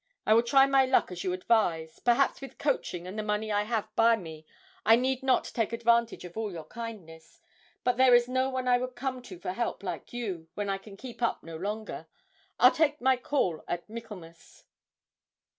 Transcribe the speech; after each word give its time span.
I 0.25 0.33
will 0.33 0.41
try 0.41 0.65
my 0.65 0.83
luck 0.83 1.11
as 1.11 1.23
you 1.23 1.31
advise; 1.31 1.99
perhaps 1.99 2.41
with 2.41 2.57
coaching 2.57 3.05
and 3.05 3.19
the 3.19 3.23
money 3.23 3.51
I 3.51 3.65
have 3.65 3.87
by 3.95 4.15
me 4.15 4.47
I 4.83 4.95
need 4.95 5.21
not 5.21 5.51
take 5.53 5.73
advantage 5.73 6.25
of 6.25 6.35
all 6.35 6.51
your 6.51 6.63
kindness, 6.63 7.39
but 7.83 7.97
there 7.97 8.15
is 8.15 8.27
no 8.27 8.49
one 8.49 8.67
I 8.67 8.79
would 8.79 8.95
come 8.95 9.21
to 9.21 9.37
for 9.37 9.51
help 9.53 9.83
like 9.83 10.11
you 10.11 10.47
when 10.55 10.69
I 10.71 10.79
can 10.79 10.97
keep 10.97 11.21
up 11.21 11.43
no 11.43 11.55
longer. 11.55 12.07
I'll 12.59 12.71
take 12.71 12.99
my 12.99 13.15
call 13.15 13.63
at 13.67 13.87
Michaelmas!' 13.87 14.63